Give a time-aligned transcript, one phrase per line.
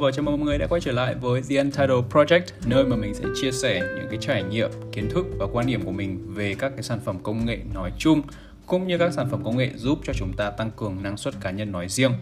[0.00, 2.96] và chào mừng mọi người đã quay trở lại với The Untitled Project, nơi mà
[2.96, 6.34] mình sẽ chia sẻ những cái trải nghiệm, kiến thức và quan điểm của mình
[6.34, 8.22] về các cái sản phẩm công nghệ nói chung
[8.66, 11.34] cũng như các sản phẩm công nghệ giúp cho chúng ta tăng cường năng suất
[11.40, 12.12] cá nhân nói riêng.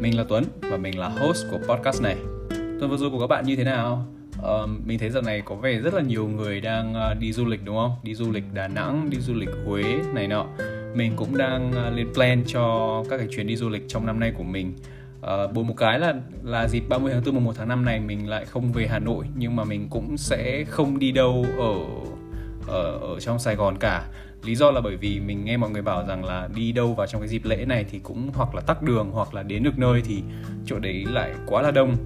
[0.00, 2.16] Mình là Tuấn và mình là host của podcast này.
[2.50, 4.06] Tuần vừa rồi của các bạn như thế nào?
[4.38, 7.44] Uh, mình thấy giờ này có vẻ rất là nhiều người đang uh, đi du
[7.44, 7.92] lịch đúng không?
[8.02, 9.82] Đi du lịch Đà Nẵng, đi du lịch Huế
[10.14, 10.46] này nọ.
[10.94, 14.20] Mình cũng đang uh, lên plan cho các cái chuyến đi du lịch trong năm
[14.20, 14.74] nay của mình
[15.24, 18.28] Uh, một cái là là dịp 30 tháng 4 mùng 1 tháng 5 này mình
[18.28, 21.74] lại không về Hà Nội nhưng mà mình cũng sẽ không đi đâu ở
[22.66, 24.08] ở ở trong Sài Gòn cả.
[24.44, 27.06] Lý do là bởi vì mình nghe mọi người bảo rằng là đi đâu vào
[27.06, 29.78] trong cái dịp lễ này thì cũng hoặc là tắc đường hoặc là đến được
[29.78, 30.22] nơi thì
[30.66, 31.96] chỗ đấy lại quá là đông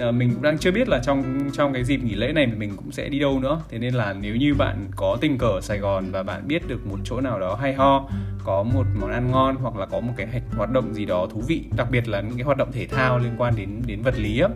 [0.00, 2.72] Ờ, mình cũng đang chưa biết là trong trong cái dịp nghỉ lễ này mình
[2.76, 3.60] cũng sẽ đi đâu nữa.
[3.68, 6.68] Thế nên là nếu như bạn có tình cờ ở Sài Gòn và bạn biết
[6.68, 8.08] được một chỗ nào đó hay ho
[8.44, 11.42] có một món ăn ngon hoặc là có một cái hoạt động gì đó thú
[11.46, 14.14] vị đặc biệt là những cái hoạt động thể thao liên quan đến đến vật
[14.18, 14.48] lý á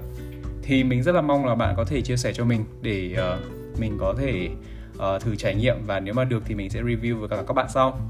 [0.63, 3.81] thì mình rất là mong là bạn có thể chia sẻ cho mình để uh,
[3.81, 4.49] mình có thể
[4.97, 7.53] uh, thử trải nghiệm và nếu mà được thì mình sẽ review với các các
[7.53, 8.01] bạn sau.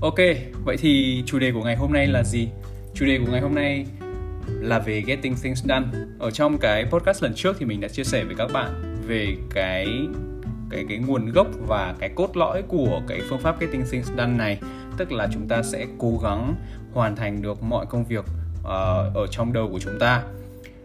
[0.00, 0.18] Ok
[0.64, 2.48] vậy thì chủ đề của ngày hôm nay là gì?
[2.94, 3.86] Chủ đề của ngày hôm nay
[4.48, 5.86] là về getting things done.
[6.18, 9.36] Ở trong cái podcast lần trước thì mình đã chia sẻ với các bạn về
[9.54, 9.86] cái
[10.70, 14.36] cái cái nguồn gốc và cái cốt lõi của cái phương pháp getting things done
[14.38, 14.60] này.
[14.96, 16.54] Tức là chúng ta sẽ cố gắng
[16.92, 18.24] hoàn thành được mọi công việc
[18.60, 18.66] uh,
[19.14, 20.22] ở trong đầu của chúng ta.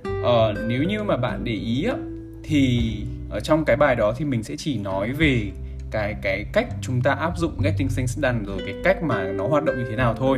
[0.07, 1.95] Uh, nếu như mà bạn để ý á,
[2.43, 2.95] thì
[3.29, 5.51] ở trong cái bài đó thì mình sẽ chỉ nói về
[5.91, 9.47] cái cái cách chúng ta áp dụng getting things done rồi cái cách mà nó
[9.47, 10.37] hoạt động như thế nào thôi.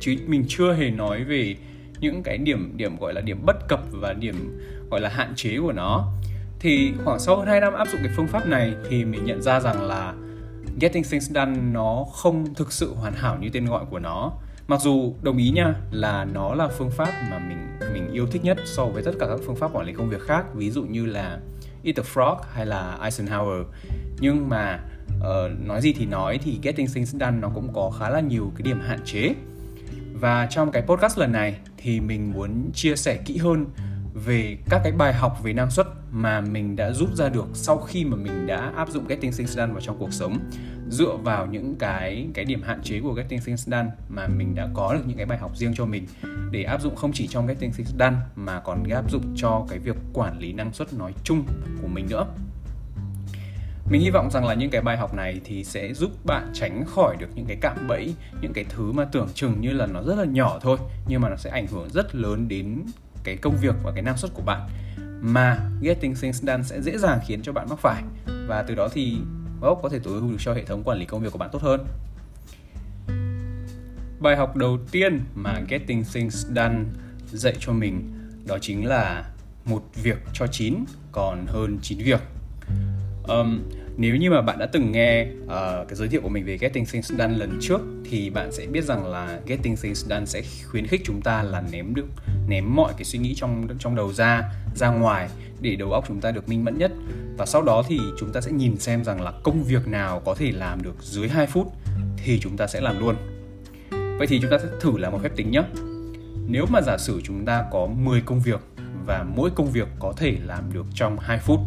[0.00, 1.56] Chứ mình chưa hề nói về
[2.00, 4.58] những cái điểm điểm gọi là điểm bất cập và điểm
[4.90, 6.12] gọi là hạn chế của nó.
[6.60, 9.42] Thì khoảng sau hơn 2 năm áp dụng cái phương pháp này thì mình nhận
[9.42, 10.14] ra rằng là
[10.80, 14.32] Getting Things Done nó không thực sự hoàn hảo như tên gọi của nó.
[14.68, 18.44] Mặc dù đồng ý nha là nó là phương pháp mà mình mình yêu thích
[18.44, 20.82] nhất so với tất cả các phương pháp quản lý công việc khác ví dụ
[20.82, 21.38] như là
[21.84, 23.64] Eat the Frog hay là Eisenhower.
[24.20, 24.80] Nhưng mà
[25.18, 28.52] uh, nói gì thì nói thì Getting Things Done nó cũng có khá là nhiều
[28.56, 29.34] cái điểm hạn chế
[30.20, 33.66] và trong cái podcast lần này thì mình muốn chia sẻ kỹ hơn
[34.24, 37.78] về các cái bài học về năng suất mà mình đã rút ra được sau
[37.78, 40.38] khi mà mình đã áp dụng Getting Things Done vào trong cuộc sống.
[40.88, 44.68] Dựa vào những cái cái điểm hạn chế của Getting Things Done mà mình đã
[44.74, 46.06] có được những cái bài học riêng cho mình
[46.50, 49.78] để áp dụng không chỉ trong Getting Things Done mà còn áp dụng cho cái
[49.78, 51.44] việc quản lý năng suất nói chung
[51.82, 52.26] của mình nữa
[53.90, 56.84] mình hy vọng rằng là những cái bài học này thì sẽ giúp bạn tránh
[56.86, 60.02] khỏi được những cái cạm bẫy những cái thứ mà tưởng chừng như là nó
[60.02, 62.82] rất là nhỏ thôi nhưng mà nó sẽ ảnh hưởng rất lớn đến
[63.24, 64.68] cái công việc và cái năng suất của bạn.
[65.20, 68.88] Mà getting things done sẽ dễ dàng khiến cho bạn mắc phải và từ đó
[68.92, 69.18] thì
[69.60, 71.50] well, có thể tối ưu được cho hệ thống quản lý công việc của bạn
[71.52, 71.86] tốt hơn.
[74.20, 76.84] Bài học đầu tiên mà getting things done
[77.32, 78.12] dạy cho mình
[78.46, 79.24] đó chính là
[79.64, 82.20] một việc cho chín còn hơn chín việc
[83.28, 83.62] um,
[83.96, 85.48] nếu như mà bạn đã từng nghe uh,
[85.88, 88.84] cái giới thiệu của mình về Getting Things Done lần trước thì bạn sẽ biết
[88.84, 92.06] rằng là Getting Things Done sẽ khuyến khích chúng ta là ném được
[92.48, 94.42] ném mọi cái suy nghĩ trong trong đầu ra
[94.74, 95.28] ra ngoài
[95.60, 96.90] để đầu óc chúng ta được minh mẫn nhất
[97.38, 100.34] và sau đó thì chúng ta sẽ nhìn xem rằng là công việc nào có
[100.34, 101.72] thể làm được dưới 2 phút
[102.16, 103.16] thì chúng ta sẽ làm luôn.
[103.90, 105.62] Vậy thì chúng ta sẽ thử làm một phép tính nhé.
[106.48, 108.60] Nếu mà giả sử chúng ta có 10 công việc
[109.06, 111.60] và mỗi công việc có thể làm được trong 2 phút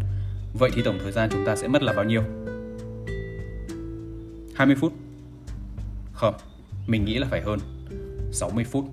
[0.54, 2.24] Vậy thì tổng thời gian chúng ta sẽ mất là bao nhiêu?
[4.56, 4.94] 20 phút?
[6.14, 6.34] Không,
[6.88, 7.60] mình nghĩ là phải hơn
[8.32, 8.86] 60 phút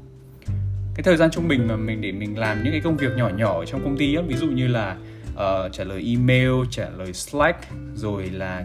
[0.94, 3.28] Cái thời gian trung bình mà mình để mình làm những cái công việc nhỏ
[3.28, 4.97] nhỏ trong công ty á, Ví dụ như là
[5.33, 8.65] uh, trả lời email, trả lời Slack Rồi là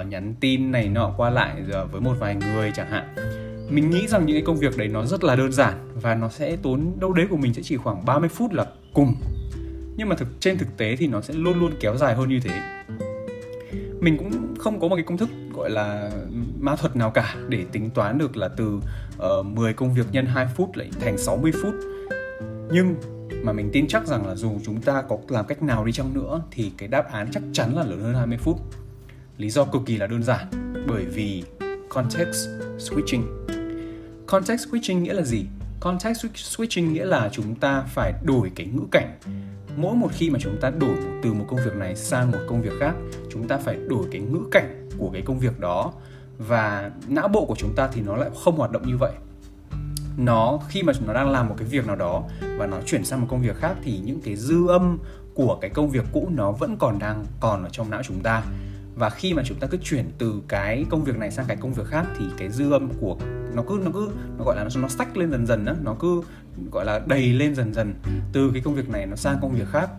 [0.00, 3.14] uh, nhắn tin này nọ qua lại ờ, với một vài người chẳng hạn
[3.70, 6.28] mình nghĩ rằng những cái công việc đấy nó rất là đơn giản và nó
[6.28, 9.14] sẽ tốn đâu đấy của mình sẽ chỉ khoảng 30 phút là cùng
[9.96, 12.40] nhưng mà thực trên thực tế thì nó sẽ luôn luôn kéo dài hơn như
[12.40, 12.84] thế.
[14.00, 16.10] Mình cũng không có một cái công thức gọi là
[16.60, 18.80] ma thuật nào cả để tính toán được là từ
[19.18, 21.74] ờ, uh, 10 công việc nhân 2 phút lại thành 60 phút.
[22.72, 22.94] Nhưng
[23.42, 26.14] mà mình tin chắc rằng là dù chúng ta có làm cách nào đi chăng
[26.14, 28.60] nữa thì cái đáp án chắc chắn là lớn hơn 20 phút.
[29.38, 30.46] Lý do cực kỳ là đơn giản
[30.86, 31.44] bởi vì
[31.88, 33.22] context switching.
[34.26, 35.46] Context switching nghĩa là gì?
[35.80, 39.18] Context switching nghĩa là chúng ta phải đổi cái ngữ cảnh
[39.76, 42.62] mỗi một khi mà chúng ta đổi từ một công việc này sang một công
[42.62, 42.94] việc khác
[43.30, 45.92] chúng ta phải đổi cái ngữ cảnh của cái công việc đó.
[46.38, 49.12] Và não bộ của chúng ta thì nó lại không hoạt động như vậy.
[50.16, 52.22] Nó khi mà nó đang làm một cái việc nào đó
[52.58, 54.98] và nó chuyển sang một công việc khác thì những cái dư âm
[55.34, 58.42] của cái công việc cũ nó vẫn còn đang còn ở trong não chúng ta.
[58.96, 61.72] Và khi mà chúng ta cứ chuyển từ cái công việc này sang cái công
[61.72, 63.16] việc khác thì cái dư âm của
[63.54, 65.96] nó cứ nó cứ nó gọi là nó, nó sách lên dần dần đó nó
[66.00, 66.22] cứ
[66.70, 67.94] gọi là đầy lên dần dần
[68.32, 69.90] từ cái công việc này nó sang công việc khác.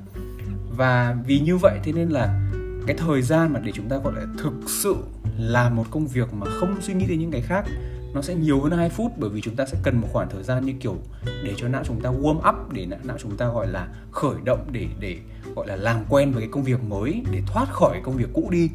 [0.77, 2.39] Và vì như vậy thế nên là
[2.87, 4.95] cái thời gian mà để chúng ta gọi là thực sự
[5.37, 7.65] làm một công việc mà không suy nghĩ đến những cái khác,
[8.13, 10.43] nó sẽ nhiều hơn 2 phút, bởi vì chúng ta sẽ cần một khoảng thời
[10.43, 10.97] gian như kiểu
[11.43, 14.67] để cho não chúng ta warm up, để não chúng ta gọi là khởi động,
[14.71, 15.17] để để
[15.55, 18.49] gọi là làm quen với cái công việc mới, để thoát khỏi công việc cũ
[18.51, 18.69] đi.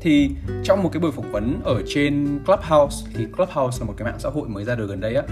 [0.00, 0.30] Thì
[0.64, 4.18] trong một cái buổi phỏng vấn ở trên Clubhouse, thì Clubhouse là một cái mạng
[4.18, 5.22] xã hội mới ra đời gần đây á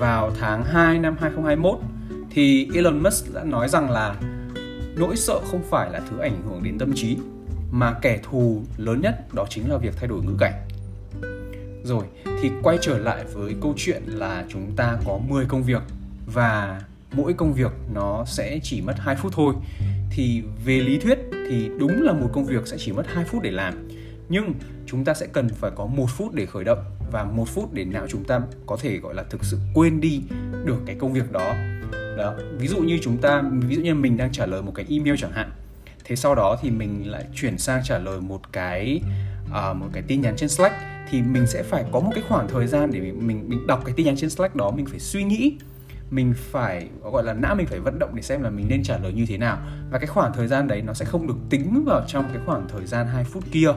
[0.00, 1.78] vào tháng 2 năm 2021
[2.30, 4.14] thì Elon Musk đã nói rằng là
[4.96, 7.16] nỗi sợ không phải là thứ ảnh hưởng đến tâm trí
[7.70, 10.52] mà kẻ thù lớn nhất đó chính là việc thay đổi ngữ cảnh.
[11.84, 12.04] Rồi,
[12.42, 15.82] thì quay trở lại với câu chuyện là chúng ta có 10 công việc
[16.26, 16.82] và
[17.12, 19.54] mỗi công việc nó sẽ chỉ mất 2 phút thôi.
[20.10, 21.18] Thì về lý thuyết
[21.50, 23.88] thì đúng là một công việc sẽ chỉ mất 2 phút để làm.
[24.28, 24.54] Nhưng
[24.86, 26.78] chúng ta sẽ cần phải có một phút để khởi động
[27.12, 30.22] và một phút để não chúng ta có thể gọi là thực sự quên đi
[30.64, 31.54] được cái công việc đó.
[32.18, 34.86] Đó ví dụ như chúng ta ví dụ như mình đang trả lời một cái
[34.88, 35.50] email chẳng hạn
[36.04, 39.00] thế sau đó thì mình lại chuyển sang trả lời một cái
[39.46, 40.74] uh, một cái tin nhắn trên Slack
[41.10, 43.82] thì mình sẽ phải có một cái khoảng thời gian để mình mình, mình đọc
[43.84, 45.56] cái tin nhắn trên Slack đó mình phải suy nghĩ
[46.10, 48.98] mình phải gọi là não mình phải vận động để xem là mình nên trả
[48.98, 49.58] lời như thế nào.
[49.90, 52.68] Và cái khoảng thời gian đấy nó sẽ không được tính vào trong cái khoảng
[52.68, 53.68] thời gian 2 phút kia.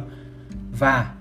[0.79, 1.13] Và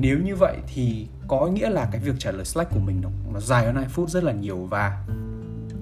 [0.00, 3.08] nếu như vậy thì có nghĩa là cái việc trả lời Slack của mình nó,
[3.32, 5.06] nó dài hơn 2 phút rất là nhiều và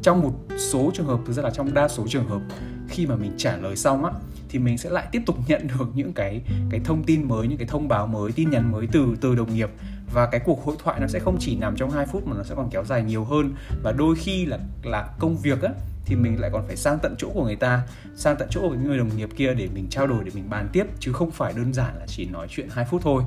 [0.03, 2.41] trong một số trường hợp thực ra là trong đa số trường hợp
[2.89, 4.13] khi mà mình trả lời xong á
[4.49, 7.59] thì mình sẽ lại tiếp tục nhận được những cái cái thông tin mới những
[7.59, 9.71] cái thông báo mới tin nhắn mới từ từ đồng nghiệp.
[10.15, 12.43] Và cái cuộc hội thoại nó sẽ không chỉ nằm trong 2 phút mà nó
[12.43, 13.55] sẽ còn kéo dài nhiều hơn.
[13.83, 15.71] Và đôi khi là là công việc á
[16.05, 17.83] thì mình lại còn phải sang tận chỗ của người ta
[18.17, 20.69] sang tận chỗ của người đồng nghiệp kia để mình trao đổi để mình bàn
[20.73, 23.23] tiếp chứ không phải đơn giản là chỉ nói chuyện 2 phút thôi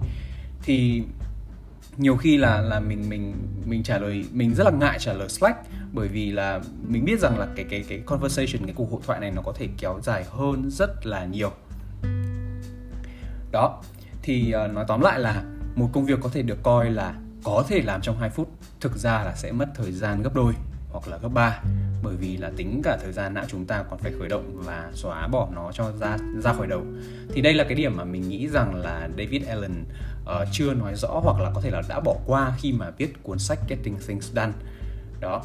[0.63, 1.03] thì
[1.97, 3.33] nhiều khi là là mình mình
[3.65, 5.57] mình trả lời mình rất là ngại trả lời Slack
[5.93, 9.19] bởi vì là mình biết rằng là cái cái cái conversation cái cuộc hội thoại
[9.19, 11.51] này nó có thể kéo dài hơn rất là nhiều.
[13.51, 13.81] Đó
[14.21, 15.43] thì uh, nói tóm lại là
[15.75, 18.49] một công việc có thể được coi là có thể làm trong 2 phút
[18.79, 20.53] thực ra là sẽ mất thời gian gấp đôi
[20.91, 21.61] hoặc là gấp 3
[22.03, 24.89] bởi vì là tính cả thời gian não chúng ta còn phải khởi động và
[24.93, 26.83] xóa bỏ nó cho ra ra khỏi đầu.
[27.33, 29.83] Thì đây là cái điểm mà mình nghĩ rằng là David Allen
[30.23, 33.23] uh, chưa nói rõ hoặc là có thể là đã bỏ qua khi mà viết
[33.23, 34.51] cuốn sách Getting Things Done.
[35.19, 35.43] Đó.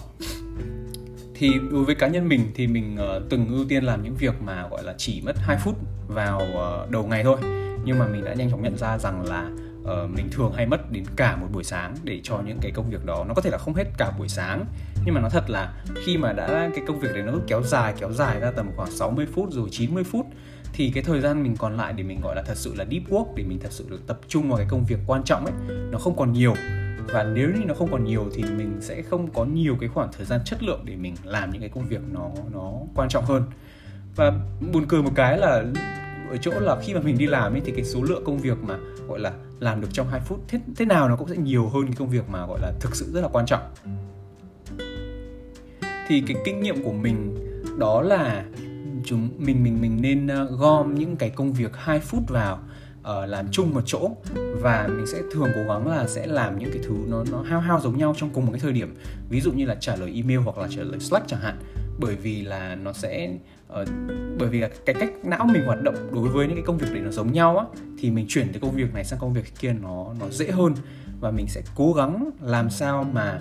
[1.35, 4.43] Thì đối với cá nhân mình thì mình uh, từng ưu tiên làm những việc
[4.43, 5.79] mà gọi là chỉ mất 2 phút
[6.09, 7.37] vào uh, đầu ngày thôi.
[7.85, 9.51] Nhưng mà mình đã nhanh chóng nhận ra rằng là
[9.87, 12.91] uh, mình thường hay mất đến cả một buổi sáng để cho những cái công
[12.91, 13.25] việc đó.
[13.29, 14.65] Nó có thể là không hết cả buổi sáng
[15.05, 15.73] nhưng mà nó thật là
[16.05, 18.91] khi mà đã cái công việc đấy nó kéo dài kéo dài ra tầm khoảng
[18.91, 20.27] 60 phút rồi 90 phút
[20.73, 23.03] thì cái thời gian mình còn lại để mình gọi là thật sự là deep
[23.09, 25.55] work để mình thật sự được tập trung vào cái công việc quan trọng ấy
[25.91, 26.55] nó không còn nhiều.
[27.13, 30.09] Và nếu như nó không còn nhiều thì mình sẽ không có nhiều cái khoảng
[30.17, 33.25] thời gian chất lượng để mình làm những cái công việc nó nó quan trọng
[33.25, 33.43] hơn.
[34.17, 34.33] Và
[34.73, 35.65] buồn cười một cái là
[36.31, 38.59] ở chỗ là khi mà mình đi làm ấy thì cái số lượng công việc
[38.63, 38.79] mà
[39.09, 41.87] gọi là làm được trong 2 phút thế, thế nào nó cũng sẽ nhiều hơn
[41.87, 43.63] cái công việc mà gọi là thực sự rất là quan trọng.
[46.09, 47.35] Thì cái kinh nghiệm của mình
[47.79, 48.45] đó là
[49.05, 52.59] chúng mình mình mình nên ờ, gom những cái công việc 2 phút vào
[53.01, 56.71] uh, làm chung một chỗ và mình sẽ thường cố gắng là sẽ làm những
[56.73, 58.95] cái thứ nó nó hao hao giống nhau trong cùng một cái thời điểm.
[59.29, 61.59] Ví dụ như là trả lời email hoặc là trả lời slack chẳng hạn
[61.99, 63.31] bởi vì là nó sẽ
[63.81, 63.89] uh,
[64.39, 66.93] bởi vì là cái cách não mình hoạt động đối với những cái công việc
[66.93, 67.65] đấy nó giống nhau á
[67.99, 70.75] thì mình chuyển từ công việc này sang công việc kia nó nó dễ hơn.
[71.21, 73.41] Và mình sẽ cố gắng làm sao mà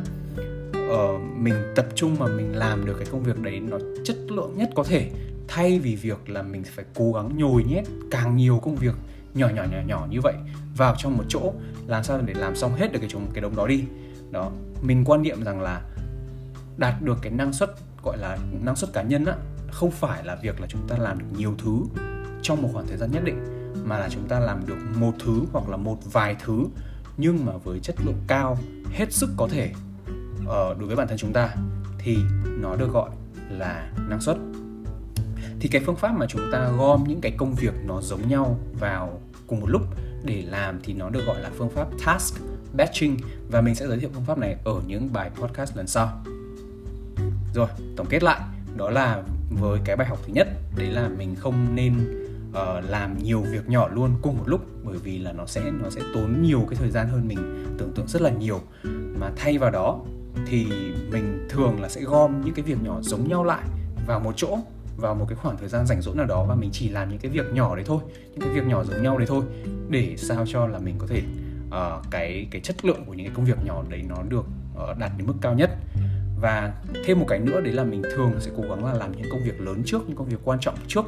[0.94, 4.52] uh, mình tập trung mà mình làm được cái công việc đấy nó chất lượng
[4.56, 5.12] nhất có thể.
[5.48, 8.96] Thay vì việc là mình phải cố gắng nhồi nhét càng nhiều công việc
[9.34, 10.34] nhỏ nhỏ nhỏ nhỏ như vậy
[10.78, 11.54] vào trong một chỗ
[11.88, 13.84] làm sao để làm xong hết được cái chúng cái đống đó đi.
[14.32, 15.82] Đó mình quan niệm rằng là
[16.78, 17.70] đạt được cái năng suất
[18.06, 19.36] gọi là năng suất cá nhân á
[19.72, 21.84] không phải là việc là chúng ta làm được nhiều thứ
[22.42, 25.42] trong một khoảng thời gian nhất định mà là chúng ta làm được một thứ
[25.52, 26.66] hoặc là một vài thứ
[27.18, 28.58] nhưng mà với chất lượng cao
[28.92, 29.72] hết sức có thể.
[30.48, 31.56] Ờ, đối với bản thân chúng ta
[31.98, 33.10] thì nó được gọi
[33.50, 34.38] là năng suất.
[35.60, 38.60] Thì cái phương pháp mà chúng ta gom những cái công việc nó giống nhau
[38.80, 39.82] vào cùng một lúc
[40.24, 42.36] để làm thì nó được gọi là phương pháp task
[42.74, 43.18] batching.
[43.52, 46.24] Và mình sẽ giới thiệu phương pháp này ở những bài podcast lần sau
[47.56, 48.42] rồi tổng kết lại
[48.76, 50.48] đó là với cái bài học thứ nhất
[50.78, 51.94] đấy là mình không nên
[52.50, 55.90] uh, làm nhiều việc nhỏ luôn cùng một lúc bởi vì là nó sẽ nó
[55.90, 58.62] sẽ tốn nhiều cái thời gian hơn mình tưởng tượng rất là nhiều.
[59.20, 60.00] Mà thay vào đó
[60.48, 60.68] thì
[61.12, 63.64] mình thường là sẽ gom những cái việc nhỏ giống nhau lại
[64.08, 64.58] vào một chỗ
[64.98, 67.20] vào một cái khoảng thời gian rảnh rỗi nào đó và mình chỉ làm những
[67.20, 69.44] cái việc nhỏ đấy thôi những cái việc nhỏ giống nhau đấy thôi
[69.90, 71.22] để sao cho là mình có thể
[71.68, 74.46] uh, cái cái chất lượng của những cái công việc nhỏ đấy nó được
[74.92, 75.70] uh, đạt đến mức cao nhất
[76.42, 76.74] và
[77.06, 79.44] thêm một cái nữa, đấy là mình thường sẽ cố gắng là làm những công
[79.44, 81.06] việc lớn trước, những công việc quan trọng trước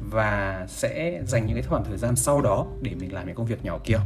[0.00, 3.46] và sẽ dành những cái khoảng thời gian sau đó để mình làm những công
[3.46, 3.98] việc nhỏ kia.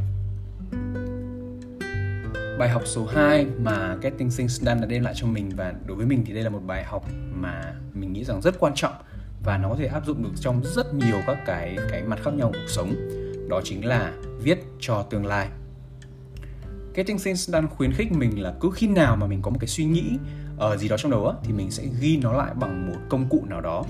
[2.58, 5.96] Bài học số 2 mà Getting Things Done đã đem lại cho mình và đối
[5.96, 8.94] với mình thì đây là một bài học mà mình nghĩ rằng rất quan trọng
[9.44, 12.34] và nó có thể áp dụng được trong rất nhiều các cái cái mặt khác
[12.34, 12.94] nhau của cuộc sống.
[13.48, 15.48] Đó chính là viết cho tương lai.
[16.94, 19.68] Getting Things Done khuyến khích mình là cứ khi nào mà mình có một cái
[19.68, 20.18] suy nghĩ
[20.72, 23.28] uh, gì đó trong đầu á, thì mình sẽ ghi nó lại bằng một công
[23.28, 23.84] cụ nào đó.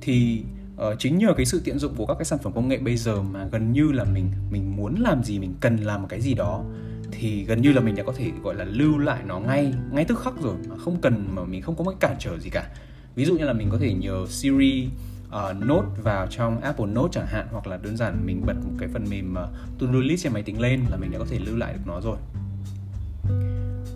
[0.00, 0.44] Thì
[0.76, 2.96] uh, chính nhờ cái sự tiện dụng của các cái sản phẩm công nghệ bây
[2.96, 6.20] giờ mà gần như là mình mình muốn làm gì mình cần làm một cái
[6.20, 6.64] gì đó
[7.10, 10.04] thì gần như là mình đã có thể gọi là lưu lại nó ngay ngay
[10.04, 12.66] tức khắc rồi mà không cần mà mình không có cái cản trở gì cả.
[13.14, 14.88] Ví dụ như là mình có thể nhờ Siri
[15.30, 18.56] ờ, uh, Note vào trong Apple Note chẳng hạn hoặc là đơn giản mình bật
[18.64, 21.26] một cái phần mềm uh, to-do list trên máy tính lên là mình đã có
[21.30, 22.16] thể lưu lại được nó rồi.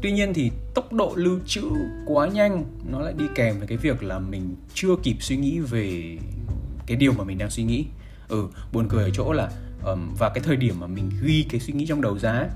[0.02, 1.62] Tuy nhiên thì tốc độ lưu trữ
[2.06, 5.58] quá nhanh nó lại đi kèm với cái việc là mình chưa kịp suy nghĩ
[5.58, 6.18] về
[6.86, 7.86] cái điều mà mình đang suy nghĩ.
[8.28, 9.50] Ừ, buồn cười ở chỗ là
[9.84, 12.48] um, và cái thời điểm mà mình ghi cái suy nghĩ trong đầu ra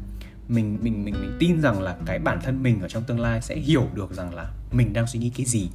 [0.48, 3.42] mình mình mình mình tin rằng là cái bản thân mình ở trong tương lai
[3.42, 5.68] sẽ hiểu được rằng là mình đang suy nghĩ cái gì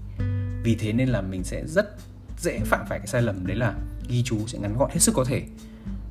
[0.63, 1.95] vì thế nên là mình sẽ rất
[2.39, 3.73] dễ phạm phải cái sai lầm đấy là
[4.09, 5.43] ghi chú sẽ ngắn gọn hết sức có thể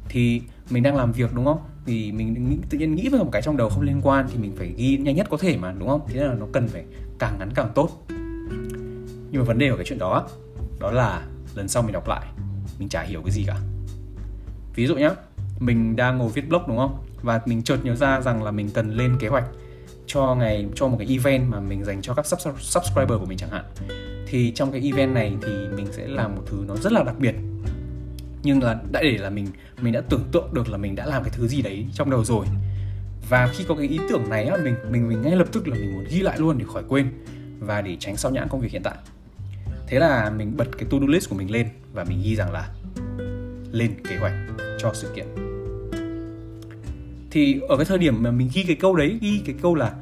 [0.09, 1.59] thì mình đang làm việc đúng không?
[1.87, 4.39] Thì mình nghĩ, tự nhiên nghĩ về một cái trong đầu không liên quan thì
[4.39, 6.01] mình phải ghi nhanh nhất có thể mà đúng không?
[6.09, 6.85] Thế là nó cần phải
[7.19, 8.07] càng ngắn càng tốt.
[9.31, 10.29] Nhưng mà vấn đề của cái chuyện đó
[10.81, 12.27] đó là lần sau mình đọc lại
[12.79, 13.57] mình chả hiểu cái gì cả.
[14.75, 15.11] Ví dụ nhá
[15.59, 16.99] mình đang ngồi viết blog đúng không?
[17.23, 19.45] Và mình chợt nhớ ra rằng là mình cần lên kế hoạch
[20.07, 22.27] cho ngày cho một cái event mà mình dành cho các
[22.59, 23.65] subscriber của mình chẳng hạn.
[24.27, 27.19] Thì trong cái event này thì mình sẽ làm một thứ nó rất là đặc
[27.19, 27.35] biệt
[28.47, 29.47] nhưng là đã để là mình
[29.81, 32.25] mình đã tưởng tượng được là mình đã làm cái thứ gì đấy trong đầu
[32.25, 32.47] rồi.
[33.29, 35.77] Và khi có cái ý tưởng này á mình mình mình ngay lập tức là
[35.77, 37.11] mình muốn ghi lại luôn để khỏi quên
[37.59, 38.95] và để tránh sao nhãn công việc hiện tại.
[39.87, 42.53] Thế là mình bật cái to do list của mình lên và mình ghi rằng
[42.53, 42.69] là
[43.73, 44.33] lên kế hoạch
[44.79, 45.27] cho sự kiện.
[47.31, 49.95] Thì ở cái thời điểm mà mình ghi cái câu đấy ghi cái câu là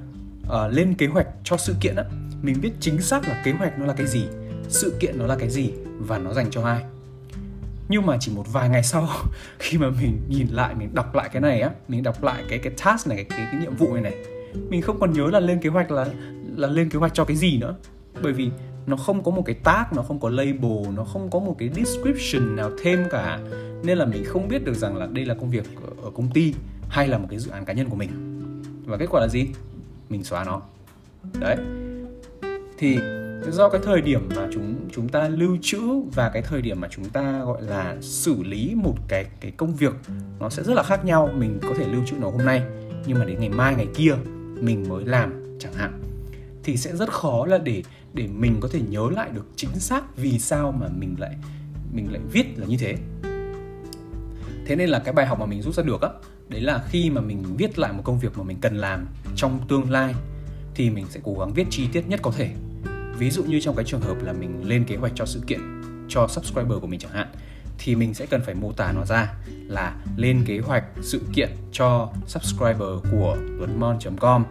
[0.43, 2.05] uh, lên kế hoạch cho sự kiện á
[2.43, 4.25] mình biết chính xác là kế hoạch nó là cái gì
[4.69, 6.83] sự kiện nó là cái gì và nó dành cho ai
[7.89, 9.09] nhưng mà chỉ một vài ngày sau
[9.59, 12.59] khi mà mình nhìn lại mình đọc lại cái này á mình đọc lại cái
[12.59, 14.15] cái task này cái, cái, cái nhiệm vụ này này
[14.69, 16.07] mình không còn nhớ là lên kế hoạch là
[16.57, 17.75] là lên kế hoạch cho cái gì nữa.
[18.23, 18.51] Bởi vì
[18.87, 21.71] nó không có một cái tag nó không có label nó không có một cái
[21.77, 23.39] description nào thêm cả.
[23.83, 25.65] Nên là mình không biết được rằng là đây là công việc
[26.03, 26.55] ở công ty
[26.89, 28.11] hay là một cái dự án cá nhân của mình.
[28.87, 29.47] Và kết quả là gì?
[30.09, 30.63] Mình xóa nó.
[31.41, 31.57] Đấy.
[32.79, 32.99] Thì
[33.53, 35.81] do cái thời điểm mà chúng chúng ta lưu trữ
[36.15, 39.77] và cái thời điểm mà chúng ta gọi là xử lý một cái cái công
[39.77, 39.95] việc
[40.41, 42.63] nó sẽ rất là khác nhau, mình có thể lưu trữ nó hôm nay,
[43.07, 44.15] nhưng mà đến ngày mai, ngày kia
[44.61, 46.03] mình mới làm chẳng hạn.
[46.63, 47.83] Thì sẽ rất khó là để
[48.13, 51.37] để mình có thể nhớ lại được chính xác vì sao mà mình lại
[51.93, 52.97] mình lại viết là như thế.
[54.67, 56.09] Thế nên là cái bài học mà mình rút ra được á,
[56.49, 59.61] đấy là khi mà mình viết lại một công việc mà mình cần làm trong
[59.69, 60.15] tương lai
[60.75, 62.51] thì mình sẽ cố gắng viết chi tiết nhất có thể
[63.19, 65.61] ví dụ như trong cái trường hợp là mình lên kế hoạch cho sự kiện
[66.09, 67.27] cho subscriber của mình chẳng hạn
[67.79, 69.35] thì mình sẽ cần phải mô tả nó ra
[69.67, 74.45] là lên kế hoạch sự kiện cho subscriber của tuấn.com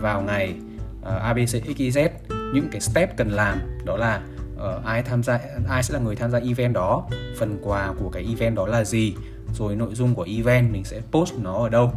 [0.00, 0.54] vào ngày
[1.02, 2.08] ờ, uh, abcxyz
[2.54, 4.22] những cái step cần làm đó là
[4.54, 7.08] uh, ai tham gia ai sẽ là người tham gia event đó
[7.38, 9.14] phần quà của cái event đó là gì
[9.54, 11.92] rồi nội dung của event mình sẽ post nó ở đâu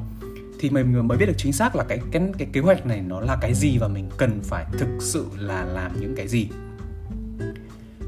[0.62, 3.20] thì mình mới biết được chính xác là cái cái cái kế hoạch này nó
[3.20, 6.50] là cái gì và mình cần phải thực sự là làm những cái gì.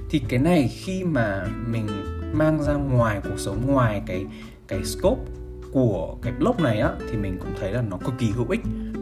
[0.09, 1.87] Thì cái này khi mà mình
[2.33, 4.25] mang ra ngoài cuộc sống, ngoài cái
[4.67, 5.21] cái scope
[5.71, 8.61] của cái blog này á, thì mình cũng thấy là nó cực kỳ hữu ích.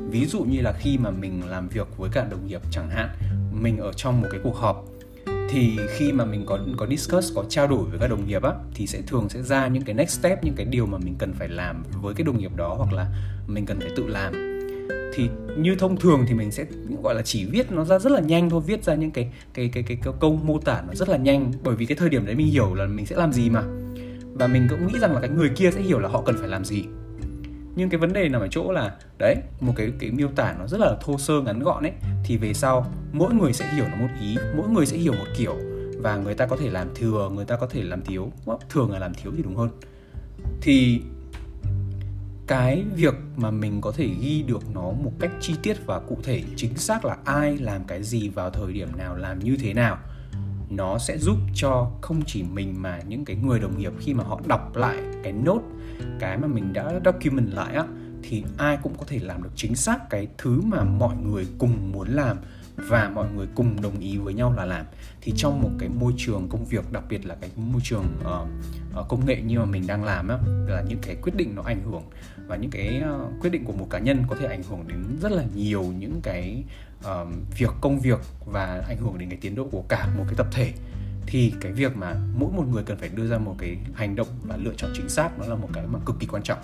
[0.10, 3.10] Ví dụ như là khi mà mình làm việc với cả đồng nghiệp chẳng hạn,
[3.52, 4.86] mình ở trong một cái cuộc họp
[5.52, 8.52] thì khi mà mình có có discuss có trao đổi với các đồng nghiệp á
[8.74, 11.34] thì sẽ thường sẽ ra những cái next step những cái điều mà mình cần
[11.34, 13.08] phải làm với cái đồng nghiệp đó hoặc là
[13.48, 14.34] mình cần phải tự làm.
[15.14, 16.66] Thì như thông thường thì mình sẽ
[17.04, 19.70] gọi là chỉ viết nó ra rất là nhanh thôi viết ra những cái cái
[19.74, 21.52] cái cái, cái câu mô tả nó rất là nhanh.
[21.64, 23.64] Bởi vì cái thời điểm đấy mình hiểu là mình sẽ làm gì mà.
[24.34, 26.48] Và mình cũng nghĩ rằng là cái người kia sẽ hiểu là họ cần phải
[26.48, 26.86] làm gì
[27.76, 30.68] nhưng cái vấn đề nằm ở chỗ là, đấy, một cái cái miêu tả nó
[30.68, 33.98] rất là thô sơ ngắn gọn ấy, thì về sau mỗi người sẽ hiểu nó
[33.98, 35.56] một ý, mỗi người sẽ hiểu một kiểu
[35.98, 38.32] và người ta có thể làm thừa, người ta có thể làm thiếu.
[38.70, 39.70] Thường là làm thiếu thì đúng hơn.
[40.62, 41.02] Thì
[42.48, 46.18] cái việc mà mình có thể ghi được nó một cách chi tiết và cụ
[46.24, 49.74] thể, chính xác là ai làm cái gì vào thời điểm nào, làm như thế
[49.74, 49.98] nào
[50.72, 54.24] nó sẽ giúp cho không chỉ mình mà những cái người đồng nghiệp khi mà
[54.24, 55.62] họ đọc lại cái nốt
[56.20, 57.86] cái mà mình đã document lại á
[58.24, 61.92] thì ai cũng có thể làm được chính xác cái thứ mà mọi người cùng
[61.92, 62.38] muốn làm
[62.76, 64.86] và mọi người cùng đồng ý với nhau là làm.
[65.22, 68.48] Thì trong một cái môi trường công việc đặc biệt là cái môi trường uh,
[69.00, 70.38] uh, công nghệ như mà mình đang làm á
[70.68, 72.04] là những cái quyết định nó ảnh hưởng
[72.48, 75.04] và những cái uh, quyết định của một cá nhân có thể ảnh hưởng đến
[75.22, 76.64] rất là nhiều những cái
[77.06, 80.36] um, việc công việc và ảnh hưởng đến cái tiến độ của cả một cái
[80.38, 80.74] tập thể
[81.26, 84.28] thì cái việc mà mỗi một người cần phải đưa ra một cái hành động
[84.44, 86.60] và lựa chọn chính xác nó là một cái mà cực kỳ quan trọng.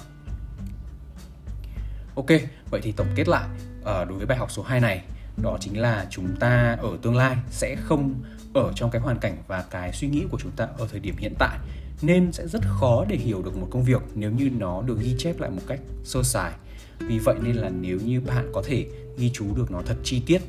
[2.16, 2.30] Ok,
[2.72, 3.48] vậy thì tổng kết lại
[3.80, 5.04] uh, đối với bài học số 2 này
[5.44, 8.14] đó chính là chúng ta ở tương lai sẽ không
[8.54, 11.16] ở trong cái hoàn cảnh và cái suy nghĩ của chúng ta ở thời điểm
[11.18, 11.60] hiện tại
[12.02, 15.16] nên sẽ rất khó để hiểu được một công việc nếu như nó được ghi
[15.18, 16.52] chép lại một cách sơ sài
[17.00, 18.86] vì vậy nên là nếu như bạn có thể
[19.18, 20.42] ghi chú được nó thật chi tiết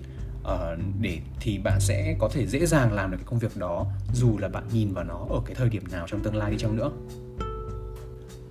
[0.43, 3.87] uh, để thì bạn sẽ có thể dễ dàng làm được cái công việc đó
[4.15, 6.59] dù là bạn nhìn vào nó ở cái thời điểm nào trong tương lai đi
[6.59, 6.91] chăng nữa.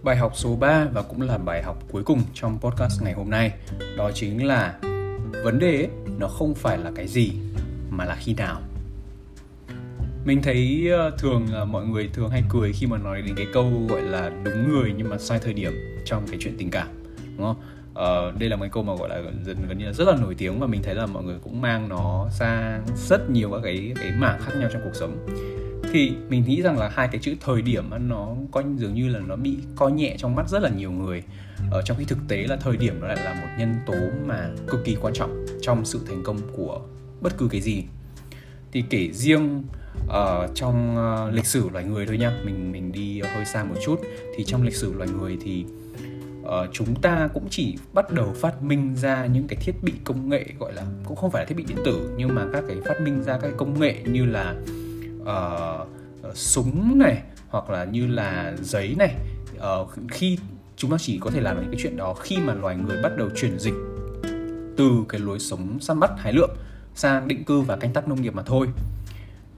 [0.03, 3.29] Bài học số 3 và cũng là bài học cuối cùng trong podcast ngày hôm
[3.29, 3.51] nay
[3.98, 4.79] đó chính là
[5.43, 7.31] vấn đề ấy, nó không phải là cái gì
[7.89, 8.62] mà là khi nào.
[10.25, 13.72] Mình thấy ờ, thường mọi người thường hay cười khi mà nói đến cái câu
[13.89, 15.72] gọi là đúng người nhưng mà sai thời điểm
[16.05, 16.97] trong cái chuyện tình cảm
[17.38, 17.62] đúng không?
[17.91, 20.36] Uh, đây là một câu mà gọi là gần, gần như là rất là nổi
[20.38, 23.94] tiếng và mình thấy là mọi người cũng mang nó sang rất nhiều các cái
[23.96, 25.27] cái mảng khác nhau trong cuộc sống.
[25.91, 29.20] Thì mình nghĩ rằng là hai cái chữ thời điểm nó coi dường như là
[29.20, 31.24] nó bị coi nhẹ trong mắt rất là nhiều người.
[31.72, 33.94] Ở trong khi thực tế là thời điểm nó lại là một nhân tố
[34.25, 36.82] mà cực kỳ quan trọng trong sự thành công của
[37.22, 37.84] bất cứ cái gì.
[38.72, 39.63] Thì kể riêng
[40.06, 43.75] uh, trong uh, lịch sử loài người thôi nhá mình mình đi hơi xa một
[43.86, 44.01] chút.
[44.38, 45.65] Thì trong lịch sử loài người thì
[46.48, 50.30] uh, chúng ta cũng chỉ bắt đầu phát minh ra những cái thiết bị công
[50.30, 52.77] nghệ gọi là cũng không phải là thiết bị điện tử nhưng mà các cái
[52.86, 54.56] phát minh ra các cái công nghệ như là
[55.22, 55.88] uh,
[56.36, 59.16] súng này hoặc là như là giấy này.
[59.58, 60.38] Uh, khi
[60.75, 63.01] chúng ta chỉ có thể làm được những cái chuyện đó khi mà loài người
[63.04, 63.74] bắt đầu chuyển dịch
[64.77, 66.50] từ cái lối sống săn bắt hái lượm
[66.96, 68.68] sang định cư và canh tác nông nghiệp mà thôi.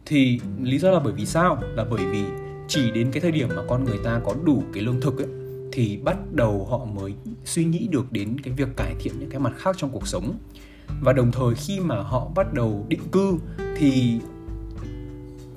[0.06, 1.64] Thì lý do là bởi vì sao?
[1.76, 2.24] Là bởi vì
[2.68, 5.28] chỉ đến cái thời điểm mà con người ta có đủ cái lương thực ấy,
[5.72, 7.14] thì bắt đầu họ mới
[7.46, 10.38] suy nghĩ được đến cái việc cải thiện những cái mặt khác trong cuộc sống.
[11.02, 13.38] Và đồng thời khi mà họ bắt đầu định cư
[13.78, 14.20] thì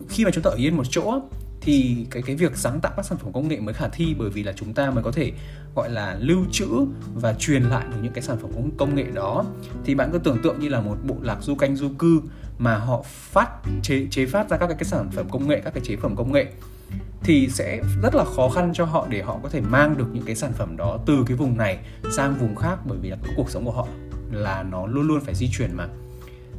[0.08, 1.20] khi mà chúng ta ở yên một chỗ
[1.60, 4.30] thì cái cái việc sáng tạo các sản phẩm công nghệ mới khả thi bởi
[4.30, 5.32] vì là chúng ta mới có thể
[5.74, 6.68] gọi là lưu trữ
[7.14, 9.44] và truyền lại được những cái sản phẩm công nghệ đó.
[9.84, 12.20] Thì bạn cứ tưởng tượng như là một bộ lạc du canh du cư
[12.58, 13.48] mà họ phát
[13.82, 16.16] chế chế phát ra các cái, cái sản phẩm công nghệ các cái chế phẩm
[16.16, 16.52] công nghệ
[17.24, 20.24] thì sẽ rất là khó khăn cho họ để họ có thể mang được những
[20.24, 21.78] cái sản phẩm đó từ cái vùng này
[22.16, 23.86] sang vùng khác bởi vì là cái cuộc sống của họ
[24.30, 25.88] là nó luôn luôn phải di chuyển mà.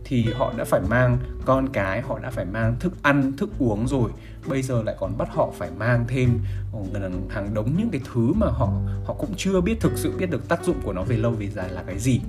[0.04, 3.88] Thì họ đã phải mang, con cái họ đã phải mang, thức ăn, thức uống
[3.88, 4.12] rồi.
[4.48, 6.40] Bây giờ lại còn bắt họ phải mang thêm
[6.74, 8.70] ờ, hàng đống những cái thứ mà họ
[9.06, 11.50] họ cũng chưa biết thực sự biết được tác dụng của nó về lâu về
[11.50, 12.22] dài là cái gì.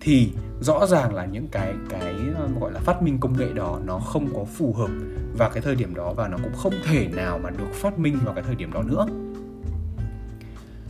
[0.00, 3.80] Thì rõ ràng là những cái cái um, gọi là phát minh công nghệ đó
[3.84, 4.90] nó không có phù hợp
[5.38, 8.18] vào cái thời điểm đó và nó cũng không thể nào mà được phát minh
[8.24, 9.06] vào cái thời điểm đó nữa.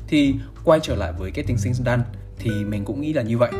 [0.08, 2.02] Thì quay trở lại với cái tính sinh đan
[2.38, 3.50] thì mình cũng nghĩ là như vậy.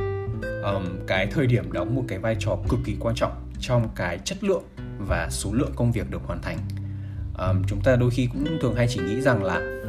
[0.62, 4.18] Um, cái thời điểm đóng một cái vai trò cực kỳ quan trọng trong cái
[4.18, 4.62] chất lượng
[5.08, 6.58] và số lượng công việc được hoàn thành.
[7.38, 9.82] Um, chúng ta đôi khi cũng thường hay chỉ nghĩ rằng là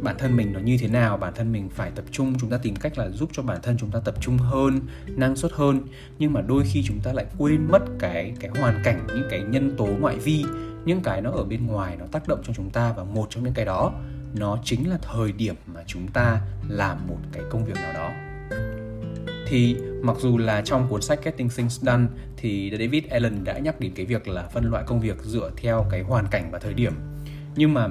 [0.00, 2.58] bản thân mình nó như thế nào, bản thân mình phải tập trung, chúng ta
[2.58, 5.80] tìm cách là giúp cho bản thân chúng ta tập trung hơn, năng suất hơn.
[6.18, 9.42] Nhưng mà đôi khi chúng ta lại quên mất cái cái hoàn cảnh, những cái
[9.42, 10.44] nhân tố ngoại vi,
[10.84, 13.44] những cái nó ở bên ngoài nó tác động cho chúng ta và một trong
[13.44, 13.92] những cái đó
[14.34, 18.10] nó chính là thời điểm mà chúng ta làm một cái công việc nào đó.
[19.48, 23.80] Thì mặc dù là trong cuốn sách Getting Things Done thì David Allen đã nhắc
[23.80, 26.74] đến cái việc là phân loại công việc dựa theo cái hoàn cảnh và thời
[26.74, 26.92] điểm.
[27.56, 27.88] Nhưng mà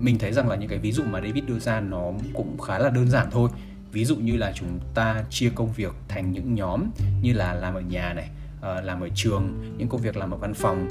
[0.00, 2.78] mình thấy rằng là những cái ví dụ mà David đưa ra nó cũng khá
[2.78, 3.50] là đơn giản thôi.
[3.92, 6.84] Ví dụ như là chúng ta chia công việc thành những nhóm
[7.22, 8.28] như là làm ở nhà này
[8.60, 10.88] ờ, làm ở trường những công việc làm ở văn phòng.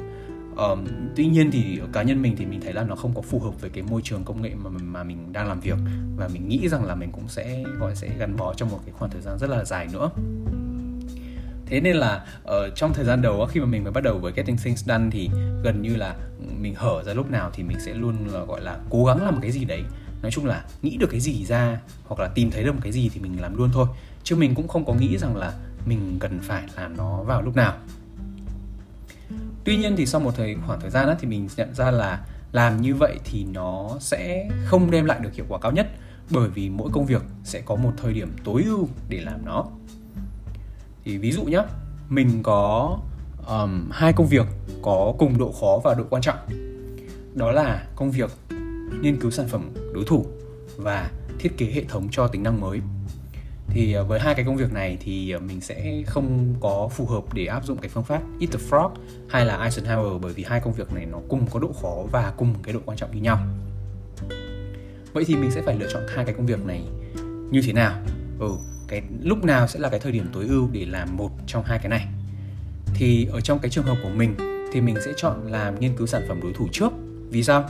[0.57, 3.39] Um, tuy nhiên thì cá nhân mình thì mình thấy là nó không có phù
[3.39, 5.77] hợp với cái môi trường công nghệ mà mà mình đang làm việc.
[6.17, 8.93] Và mình nghĩ rằng là mình cũng sẽ gọi sẽ gắn bó trong một cái
[8.97, 10.09] khoảng thời gian rất là dài nữa
[11.69, 14.33] thế nên là ở trong thời gian đầu khi mà mình mới bắt đầu với
[14.35, 15.29] getting things done thì
[15.63, 16.15] gần như là
[16.59, 19.33] mình hở ra lúc nào thì mình sẽ luôn là gọi là cố gắng làm
[19.33, 19.83] một cái gì đấy.
[20.21, 22.91] Nói chung là nghĩ được cái gì ra hoặc là tìm thấy được một cái
[22.91, 23.87] gì thì mình làm luôn thôi.
[24.23, 25.53] Chứ mình cũng không có nghĩ rằng là
[25.85, 27.73] mình cần phải làm nó vào lúc nào.
[29.63, 32.25] Tuy nhiên thì sau một thời khoảng thời gian đó, thì mình nhận ra là
[32.51, 35.87] làm như vậy thì nó sẽ không đem lại được hiệu quả cao nhất
[36.29, 39.65] bởi vì mỗi công việc sẽ có một thời điểm tối ưu để làm nó
[41.07, 41.61] thì ví dụ nhé
[42.09, 42.97] mình có
[43.47, 44.45] um, hai công việc
[44.81, 46.37] có cùng độ khó và độ quan trọng.
[47.35, 48.31] Đó là công việc
[49.01, 50.25] nghiên cứu sản phẩm đối thủ
[50.77, 52.79] và thiết kế hệ thống cho tính năng mới.
[53.67, 57.05] Thì ờ, với hai cái công việc này thì ờ, mình sẽ không có phù
[57.05, 58.89] hợp để áp dụng cái phương pháp Eat the Frog
[59.29, 62.33] hay là Eisenhower bởi vì hai công việc này nó cùng có độ khó và
[62.37, 63.39] cùng cái độ quan trọng như nhau.
[65.13, 66.83] Vậy thì mình sẽ phải lựa chọn hai cái công việc này
[67.51, 67.93] như thế nào?
[68.39, 68.51] Ừ
[68.87, 71.79] cái lúc nào sẽ là cái thời điểm tối ưu để làm một trong hai
[71.79, 72.07] cái này?
[72.93, 74.35] Thì ở trong cái trường hợp của mình
[74.73, 76.93] thì mình sẽ chọn làm nghiên cứu sản phẩm đối thủ trước.
[77.29, 77.69] Vì sao?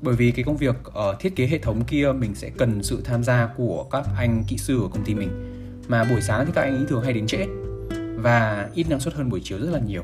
[0.00, 3.00] Bởi vì cái công việc uh, thiết kế hệ thống kia mình sẽ cần sự
[3.04, 5.30] tham gia của các anh kỹ sư ở công ty mình.
[5.88, 7.46] Mà buổi sáng thì các anh ấy thường hay đến trễ
[8.16, 10.02] và ít năng suất hơn buổi chiều rất là nhiều.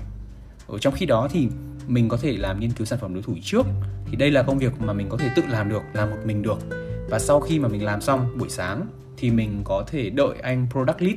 [0.66, 1.48] Ở trong khi đó thì
[1.86, 3.66] mình có thể làm nghiên cứu sản phẩm đối thủ trước.
[4.10, 6.42] Thì đây là công việc mà mình có thể tự làm được làm một mình
[6.42, 6.58] được.
[7.10, 8.86] Và sau khi mà mình làm xong buổi sáng
[9.20, 11.16] thì mình có thể đợi anh product lead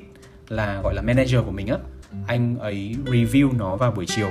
[0.49, 1.77] là, gọi là, manager của mình á.
[2.27, 4.29] Anh ấy review nó vào buổi chiều.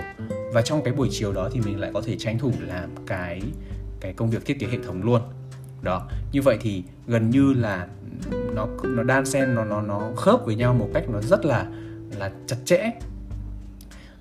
[0.53, 3.43] Và trong cái buổi chiều đó thì mình lại có thể tranh thủ làm cái
[4.01, 5.21] cái công việc thiết kế hệ thống luôn.
[5.83, 6.09] Đó.
[6.33, 7.87] Như vậy thì gần như là
[8.55, 11.67] nó nó đan xen, nó nó nó khớp với nhau một cách nó rất là
[12.19, 12.91] là chặt chẽ.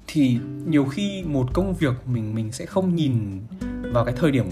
[0.08, 3.42] Thì nhiều khi một công việc mình mình sẽ không nhìn
[3.94, 4.46] vào cái thời điểm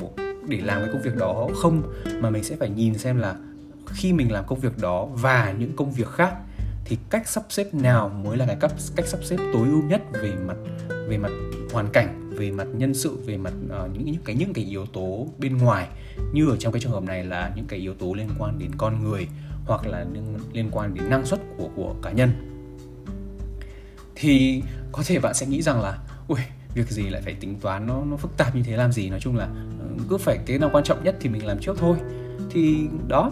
[0.47, 1.83] để làm cái công việc đó không,
[2.21, 3.35] mà mình sẽ phải nhìn xem là
[3.93, 6.35] khi mình làm công việc đó và những công việc khác
[6.85, 10.01] thì cách sắp xếp nào mới là cái cách cách sắp xếp tối ưu nhất
[10.21, 10.57] về mặt
[11.07, 11.31] về mặt
[11.73, 14.85] hoàn cảnh về mặt nhân sự về mặt uh, những những cái những cái yếu
[14.85, 15.87] tố bên ngoài.
[16.33, 18.71] Như ở trong cái trường hợp này là những cái yếu tố liên quan đến
[18.77, 19.27] con người
[19.65, 22.29] hoặc là liên, liên quan đến năng suất của của cá nhân.
[24.15, 25.97] Thì có thể bạn sẽ nghĩ rằng là
[26.27, 26.39] ui
[26.73, 29.09] việc gì lại phải tính toán nó nó phức tạp như thế làm gì?
[29.09, 29.45] Nói chung là
[29.79, 31.97] ờ, cứ phải cái nào quan trọng nhất thì mình làm trước thôi.
[32.49, 33.31] Thì đó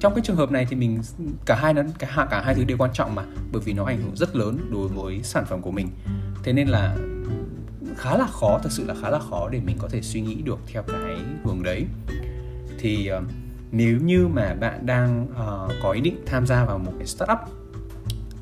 [0.00, 1.00] trong cái trường hợp này thì mình
[1.46, 4.02] cả hai nó cả cả hai thứ đều quan trọng mà bởi vì nó ảnh
[4.02, 5.88] hưởng rất lớn đối với sản phẩm của mình.
[6.42, 6.96] Thế nên là
[7.96, 10.34] khá là khó thật sự là khá là khó để mình có thể suy nghĩ
[10.34, 11.86] được theo cái hướng đấy.
[12.78, 13.24] Thì uh,
[13.72, 17.38] nếu như mà bạn đang uh, có ý định tham gia vào một cái startup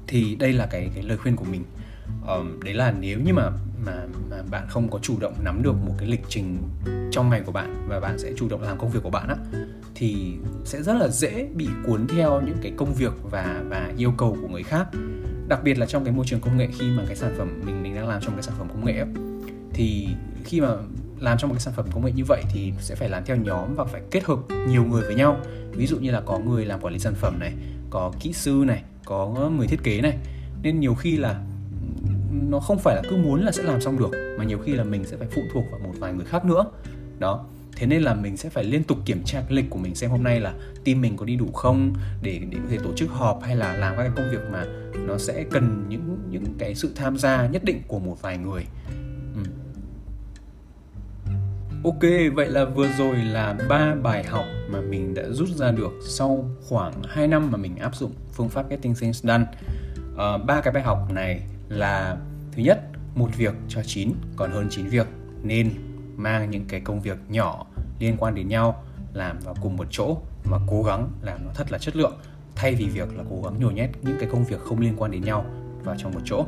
[0.07, 1.65] thì đây là cái cái lời khuyên của mình.
[2.29, 3.51] Um, đấy là nếu như mà
[3.87, 6.59] mà mà bạn không có chủ động nắm được một cái lịch trình
[7.11, 9.37] trong ngày của bạn và bạn sẽ chủ động làm công việc của bạn á
[9.95, 14.13] thì sẽ rất là dễ bị cuốn theo những cái công việc và và yêu
[14.19, 14.87] cầu của người khác.
[15.49, 17.83] Đặc biệt là trong cái môi trường công nghệ khi mà cái sản phẩm mình
[17.83, 19.09] mình đang làm trong cái sản phẩm công nghệ ấy,
[19.73, 20.09] thì
[20.45, 20.69] khi mà
[21.21, 23.37] làm trong một cái sản phẩm công nghệ như vậy thì sẽ phải làm theo
[23.37, 25.41] nhóm và phải kết hợp nhiều người với nhau.
[25.73, 27.53] Ví dụ như là có người làm quản lý sản phẩm này
[27.91, 30.19] có kỹ sư này có người thiết kế này.
[30.63, 31.41] Nên nhiều khi là
[32.51, 34.85] nó không phải là cứ muốn là sẽ làm xong được mà nhiều khi là
[34.85, 36.65] mình sẽ phải phụ thuộc vào một vài người khác nữa.
[37.19, 39.95] Đó thế nên là mình sẽ phải liên tục kiểm tra cái lịch của mình
[39.95, 42.93] xem hôm nay là team mình có đi đủ không để để có thể tổ
[42.97, 46.45] chức họp hay là làm các cái công việc mà nó sẽ cần những những
[46.59, 48.65] cái sự tham gia nhất định của một vài người
[49.35, 49.43] ừ.
[51.85, 55.93] Ok, vậy là vừa rồi là ba bài học mà mình đã rút ra được
[56.09, 59.45] sau khoảng 2 năm mà mình áp dụng phương pháp Getting Things Done.
[60.17, 62.17] Ờ, ba uh, cái bài học này là
[62.53, 62.79] thứ nhất,
[63.15, 65.07] một việc cho 9 còn hơn 9 việc
[65.43, 65.71] nên
[66.17, 67.67] mang những cái công việc nhỏ
[67.99, 71.73] liên quan đến nhau làm vào cùng một chỗ và cố gắng làm nó thật
[71.73, 72.19] là chất lượng
[72.55, 75.11] thay vì việc là cố gắng nhồi nhét những cái công việc không liên quan
[75.11, 75.45] đến nhau
[75.85, 76.47] vào trong một chỗ.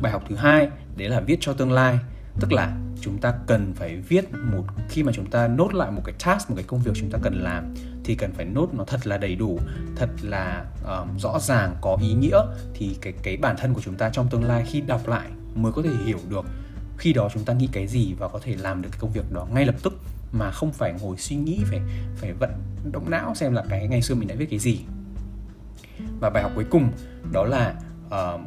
[0.00, 1.98] Bài học thứ hai đấy là viết cho tương lai.
[2.40, 6.02] Tức là chúng ta cần phải viết một khi mà chúng ta nốt lại một
[6.04, 8.84] cái task một cái công việc chúng ta cần làm thì cần phải nốt nó
[8.84, 9.58] thật là đầy đủ
[9.96, 12.40] thật là um, rõ ràng có ý nghĩa
[12.74, 15.72] thì cái cái bản thân của chúng ta trong tương lai khi đọc lại mới
[15.72, 16.44] có thể hiểu được
[16.98, 19.32] khi đó chúng ta nghĩ cái gì và có thể làm được cái công việc
[19.32, 20.00] đó ngay lập tức
[20.32, 21.80] mà không phải ngồi suy nghĩ phải
[22.16, 22.50] phải vận
[22.92, 24.80] động não xem là cái ngày xưa mình đã viết cái gì.
[26.20, 26.92] Và bài học cuối cùng
[27.32, 27.74] đó là
[28.06, 28.40] uh,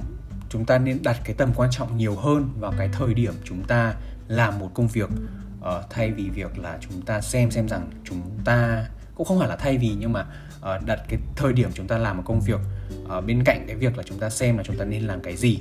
[0.49, 3.63] chúng ta nên đặt cái tầm quan trọng nhiều hơn vào cái thời điểm chúng
[3.63, 3.95] ta
[4.27, 5.09] làm một công việc
[5.59, 9.49] uh, thay vì việc là chúng ta xem xem rằng chúng ta cũng không phải
[9.49, 10.25] là thay vì nhưng mà
[10.59, 12.59] uh, đặt cái thời điểm chúng ta làm một công việc
[13.03, 15.35] uh, bên cạnh cái việc là chúng ta xem là chúng ta nên làm cái
[15.35, 15.59] gì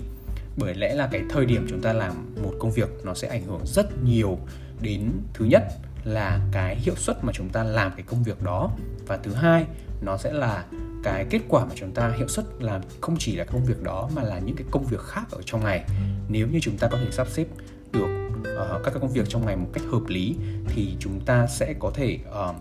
[0.58, 3.44] bởi lẽ là cái thời điểm chúng ta làm một công việc nó sẽ ảnh
[3.44, 4.38] hưởng rất nhiều
[4.80, 5.62] đến thứ nhất
[6.04, 8.70] là cái hiệu suất mà chúng ta làm cái công việc đó.
[9.06, 9.66] Và thứ hai
[10.00, 10.64] nó sẽ là
[11.04, 14.10] cái kết quả mà chúng ta hiệu suất làm không chỉ là công việc đó
[14.16, 15.84] mà là những cái công việc khác ở trong ngày.
[16.28, 17.46] Nếu như chúng ta có thể sắp xếp
[17.92, 21.46] được uh, các cái công việc trong ngày một cách hợp lý thì chúng ta
[21.46, 22.56] sẽ có thể uh,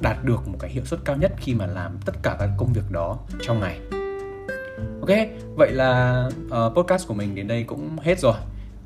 [0.00, 2.72] đạt được một cái hiệu suất cao nhất khi mà làm tất cả các công
[2.72, 3.99] việc đó trong ngày
[5.00, 5.18] ok
[5.56, 8.34] vậy là uh, podcast của mình đến đây cũng hết rồi.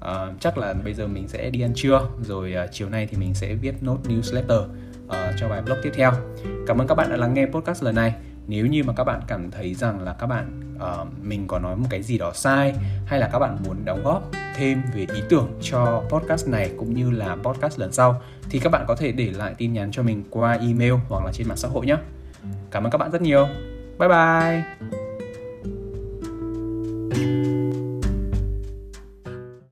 [0.01, 3.17] Uh, chắc là bây giờ mình sẽ đi ăn trưa rồi uh, chiều nay thì
[3.17, 4.63] mình sẽ viết nốt newsletter
[5.07, 6.13] uh, cho bài blog tiếp theo.
[6.67, 8.15] Cảm ơn các bạn đã lắng nghe podcast lần này.
[8.47, 11.77] Nếu như mà các bạn cảm thấy rằng là các bạn uh, mình có nói
[11.77, 12.75] một cái gì đó sai
[13.07, 16.95] hay là các bạn muốn đóng góp thêm về ý tưởng cho podcast này cũng
[16.95, 20.03] như là podcast lần sau thì các bạn có thể để lại tin nhắn cho
[20.03, 21.97] mình qua email hoặc là trên mạng xã hội nhé.
[22.71, 23.47] Cảm ơn các bạn rất nhiều.
[23.99, 25.04] Bye bye.
[27.25, 27.54] thank you